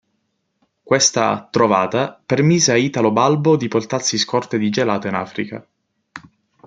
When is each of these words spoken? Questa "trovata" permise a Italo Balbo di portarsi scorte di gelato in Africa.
Questa 0.81 1.47
"trovata" 1.51 2.19
permise 2.25 2.71
a 2.71 2.75
Italo 2.75 3.11
Balbo 3.11 3.55
di 3.55 3.67
portarsi 3.67 4.17
scorte 4.17 4.57
di 4.57 4.71
gelato 4.71 5.05
in 5.05 5.13
Africa. 5.13 5.67